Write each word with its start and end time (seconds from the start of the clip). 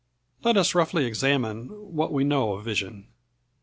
Let 0.43 0.57
us 0.57 0.73
roughly 0.73 1.05
examine 1.05 1.67
what 1.93 2.11
we 2.11 2.23
know 2.23 2.53
of 2.53 2.65
vision. 2.65 3.09